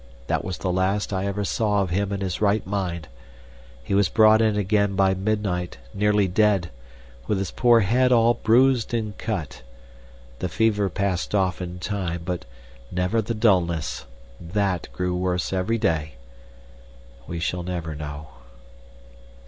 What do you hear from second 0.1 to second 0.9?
That was the